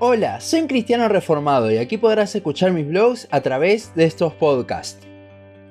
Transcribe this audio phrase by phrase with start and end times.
[0.00, 4.32] Hola, soy un cristiano reformado y aquí podrás escuchar mis blogs a través de estos
[4.34, 4.98] podcasts.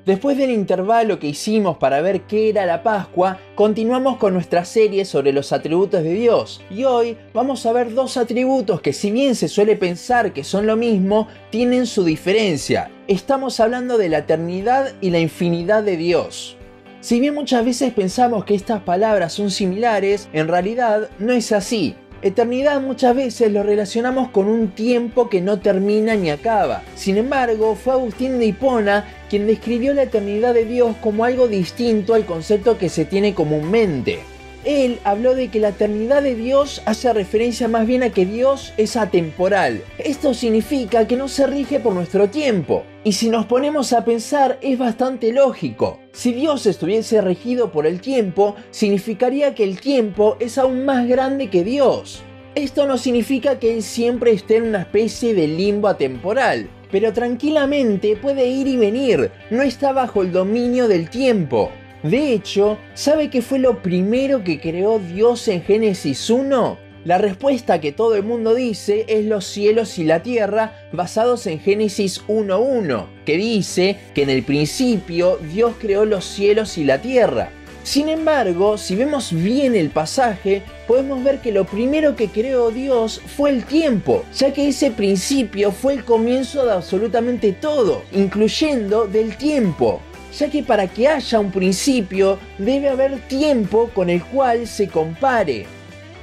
[0.06, 5.04] Después del intervalo que hicimos para ver qué era la Pascua, continuamos con nuestra serie
[5.04, 9.36] sobre los atributos de Dios y hoy vamos a ver dos atributos que si bien
[9.36, 12.90] se suele pensar que son lo mismo, tienen su diferencia.
[13.10, 16.56] Estamos hablando de la eternidad y la infinidad de Dios.
[17.02, 21.98] Si bien muchas veces pensamos que estas palabras son similares, en realidad no es así.
[22.24, 26.82] Eternidad muchas veces lo relacionamos con un tiempo que no termina ni acaba.
[26.96, 32.14] Sin embargo, fue Agustín de Hipona quien describió la eternidad de Dios como algo distinto
[32.14, 34.20] al concepto que se tiene comúnmente.
[34.66, 38.74] Él habló de que la eternidad de Dios hace referencia más bien a que Dios
[38.78, 39.84] es atemporal.
[39.98, 42.84] Esto significa que no se rige por nuestro tiempo.
[43.04, 46.00] Y si nos ponemos a pensar es bastante lógico.
[46.14, 51.50] Si Dios estuviese regido por el tiempo, significaría que el tiempo es aún más grande
[51.50, 52.24] que Dios.
[52.56, 58.16] Esto no significa que Él siempre esté en una especie de limbo atemporal, pero tranquilamente
[58.16, 61.72] puede ir y venir, no está bajo el dominio del tiempo.
[62.04, 66.78] De hecho, ¿sabe qué fue lo primero que creó Dios en Génesis 1?
[67.06, 71.62] La respuesta que todo el mundo dice es los cielos y la tierra basados en
[71.62, 77.52] Génesis 1.1, que dice que en el principio Dios creó los cielos y la tierra.
[77.84, 83.22] Sin embargo, si vemos bien el pasaje, podemos ver que lo primero que creó Dios
[83.38, 89.38] fue el tiempo, ya que ese principio fue el comienzo de absolutamente todo, incluyendo del
[89.38, 90.02] tiempo
[90.38, 95.66] ya que para que haya un principio debe haber tiempo con el cual se compare.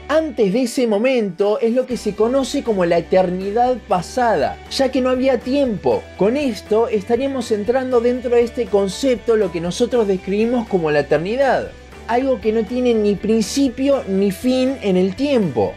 [0.09, 5.01] Antes de ese momento es lo que se conoce como la eternidad pasada, ya que
[5.01, 6.03] no había tiempo.
[6.17, 11.71] Con esto estaríamos entrando dentro de este concepto lo que nosotros describimos como la eternidad,
[12.09, 15.75] algo que no tiene ni principio ni fin en el tiempo.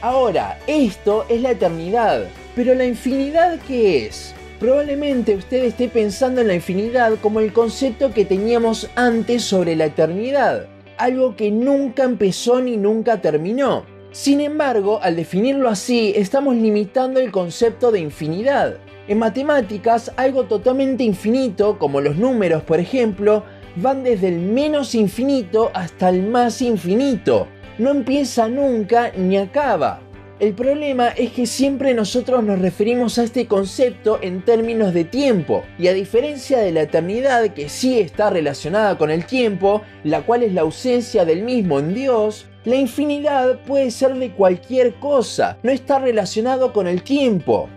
[0.00, 2.24] Ahora, esto es la eternidad,
[2.56, 4.34] pero la infinidad ¿qué es?
[4.60, 9.84] Probablemente usted esté pensando en la infinidad como el concepto que teníamos antes sobre la
[9.84, 10.66] eternidad,
[10.96, 13.84] algo que nunca empezó ni nunca terminó.
[14.10, 18.78] Sin embargo, al definirlo así, estamos limitando el concepto de infinidad.
[19.06, 23.44] En matemáticas, algo totalmente infinito, como los números por ejemplo,
[23.76, 27.46] van desde el menos infinito hasta el más infinito.
[27.78, 30.00] No empieza nunca ni acaba.
[30.40, 35.64] El problema es que siempre nosotros nos referimos a este concepto en términos de tiempo,
[35.80, 40.44] y a diferencia de la eternidad que sí está relacionada con el tiempo, la cual
[40.44, 45.72] es la ausencia del mismo en Dios, la infinidad puede ser de cualquier cosa, no
[45.72, 47.68] está relacionado con el tiempo.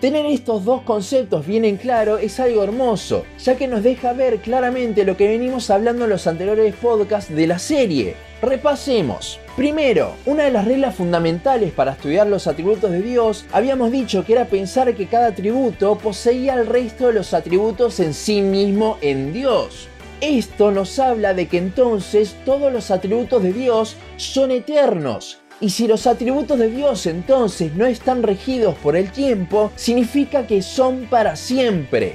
[0.00, 4.38] Tener estos dos conceptos bien en claro es algo hermoso, ya que nos deja ver
[4.38, 8.16] claramente lo que venimos hablando en los anteriores podcasts de la serie.
[8.40, 9.38] Repasemos.
[9.56, 14.32] Primero, una de las reglas fundamentales para estudiar los atributos de Dios, habíamos dicho que
[14.32, 19.34] era pensar que cada atributo poseía el resto de los atributos en sí mismo en
[19.34, 19.86] Dios.
[20.22, 25.39] Esto nos habla de que entonces todos los atributos de Dios son eternos.
[25.60, 30.62] Y si los atributos de Dios entonces no están regidos por el tiempo, significa que
[30.62, 32.14] son para siempre.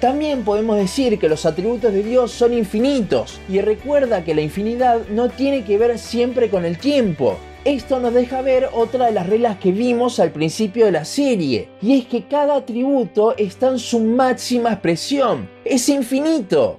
[0.00, 5.00] También podemos decir que los atributos de Dios son infinitos y recuerda que la infinidad
[5.10, 7.36] no tiene que ver siempre con el tiempo.
[7.64, 11.68] Esto nos deja ver otra de las reglas que vimos al principio de la serie,
[11.82, 16.78] y es que cada atributo está en su máxima expresión, es infinito.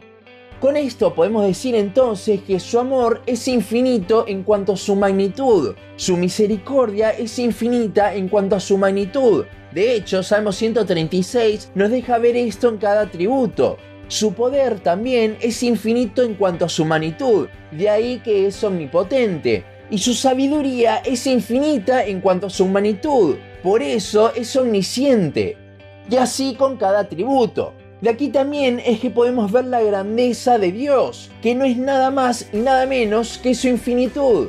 [0.59, 5.75] Con esto podemos decir entonces que su amor es infinito en cuanto a su magnitud,
[5.95, 12.17] su misericordia es infinita en cuanto a su magnitud, de hecho, Salmo 136 nos deja
[12.17, 13.77] ver esto en cada atributo.
[14.07, 19.63] Su poder también es infinito en cuanto a su magnitud, de ahí que es omnipotente.
[19.91, 25.57] Y su sabiduría es infinita en cuanto a su magnitud, por eso es omnisciente.
[26.09, 27.73] Y así con cada atributo.
[28.01, 32.11] De aquí también es que podemos ver la grandeza de Dios, que no es nada
[32.11, 34.47] más y nada menos que su infinitud.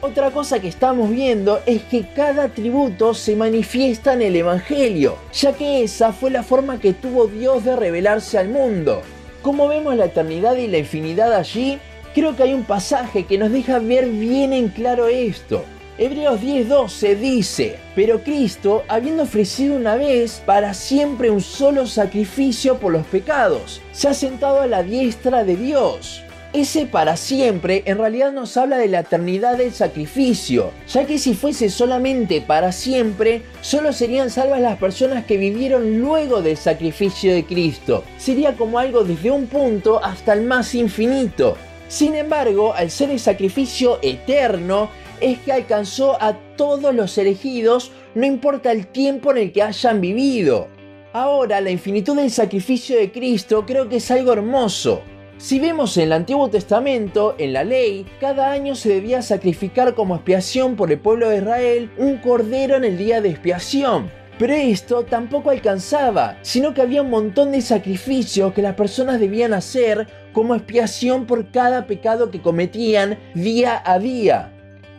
[0.00, 5.52] Otra cosa que estamos viendo es que cada atributo se manifiesta en el Evangelio, ya
[5.52, 9.02] que esa fue la forma que tuvo Dios de revelarse al mundo.
[9.42, 11.78] Como vemos la eternidad y la infinidad allí,
[12.14, 15.64] creo que hay un pasaje que nos deja ver bien en claro esto.
[15.98, 22.92] Hebreos 10:12 dice, pero Cristo, habiendo ofrecido una vez para siempre un solo sacrificio por
[22.92, 26.22] los pecados, se ha sentado a la diestra de Dios
[26.56, 31.34] ese para siempre en realidad nos habla de la eternidad del sacrificio, ya que si
[31.34, 37.44] fuese solamente para siempre, solo serían salvas las personas que vivieron luego del sacrificio de
[37.44, 38.04] Cristo.
[38.16, 41.58] Sería como algo desde un punto hasta el más infinito.
[41.88, 44.90] Sin embargo, al ser el sacrificio eterno,
[45.20, 50.00] es que alcanzó a todos los elegidos, no importa el tiempo en el que hayan
[50.00, 50.68] vivido.
[51.12, 55.02] Ahora, la infinitud del sacrificio de Cristo creo que es algo hermoso.
[55.38, 60.14] Si vemos en el Antiguo Testamento, en la ley, cada año se debía sacrificar como
[60.14, 64.10] expiación por el pueblo de Israel un cordero en el día de expiación.
[64.38, 69.54] Pero esto tampoco alcanzaba, sino que había un montón de sacrificios que las personas debían
[69.54, 74.55] hacer como expiación por cada pecado que cometían día a día.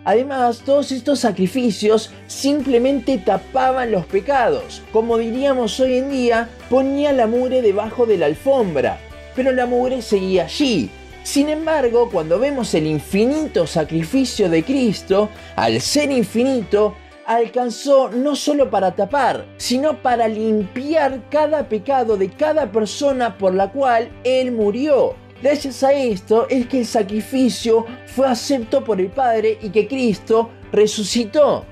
[0.07, 4.81] Además, todos estos sacrificios simplemente tapaban los pecados.
[4.91, 8.97] Como diríamos hoy en día, ponía la mugre debajo de la alfombra
[9.37, 10.89] pero la mugre seguía allí.
[11.23, 16.95] Sin embargo, cuando vemos el infinito sacrificio de Cristo, al ser infinito,
[17.27, 23.71] alcanzó no solo para tapar, sino para limpiar cada pecado de cada persona por la
[23.71, 25.15] cual Él murió.
[25.41, 30.49] Gracias a esto es que el sacrificio fue acepto por el Padre y que Cristo
[30.71, 31.63] resucitó.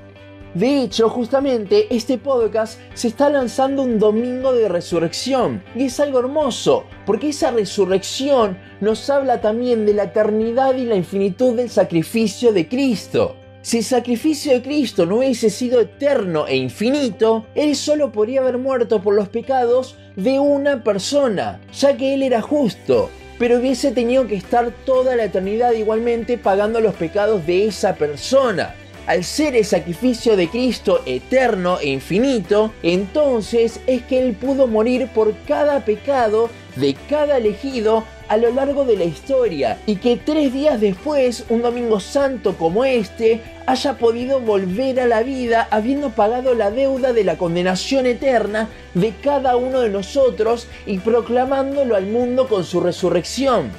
[0.54, 6.20] De hecho, justamente este podcast se está lanzando un domingo de resurrección y es algo
[6.20, 12.54] hermoso, porque esa resurrección nos habla también de la eternidad y la infinitud del sacrificio
[12.54, 13.36] de Cristo.
[13.64, 18.60] Si el sacrificio de Cristo no hubiese sido eterno e infinito, Él solo podría haber
[18.60, 24.28] muerto por los pecados de una persona, ya que Él era justo, pero hubiese tenido
[24.28, 28.76] que estar toda la eternidad igualmente pagando los pecados de esa persona.
[29.08, 35.08] Al ser el sacrificio de Cristo eterno e infinito, entonces es que Él pudo morir
[35.14, 40.54] por cada pecado de cada elegido a lo largo de la historia y que tres
[40.54, 46.54] días después, un domingo santo como este, haya podido volver a la vida habiendo pagado
[46.54, 52.48] la deuda de la condenación eterna de cada uno de nosotros y proclamándolo al mundo
[52.48, 53.72] con su resurrección.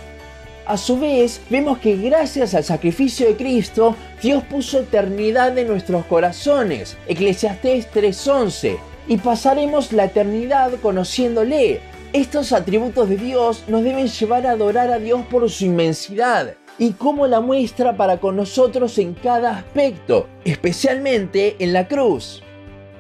[0.67, 6.05] A su vez, vemos que gracias al sacrificio de Cristo, Dios puso eternidad en nuestros
[6.07, 8.77] corazones, Eclesiastés 3:11,
[9.07, 11.81] y pasaremos la eternidad conociéndole.
[12.17, 16.93] Estos atributos de Dios nos deben llevar a adorar a Dios por su inmensidad y
[16.93, 22.43] cómo la muestra para con nosotros en cada aspecto, especialmente en la cruz.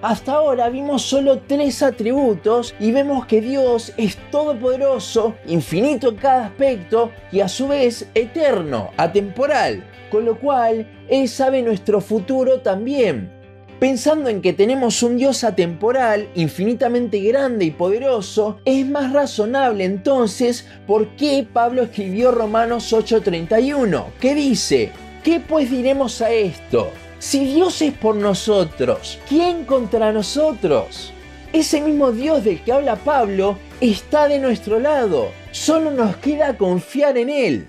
[0.02, 6.44] Hasta ahora vimos solo tres atributos y vemos que Dios es todopoderoso, infinito en cada
[6.44, 13.32] aspecto y a su vez eterno, atemporal, con lo cual Él sabe nuestro futuro también.
[13.78, 20.67] Pensando en que tenemos un Dios atemporal, infinitamente grande y poderoso, es más razonable entonces
[20.87, 24.93] por qué Pablo escribió Romanos 8:31, que dice,
[25.23, 26.90] ¿qué pues diremos a esto?
[27.19, 31.12] Si Dios es por nosotros, ¿quién contra nosotros?
[31.52, 35.28] Ese mismo Dios del que habla Pablo está de nuestro lado.
[35.52, 37.69] Solo nos queda confiar en Él.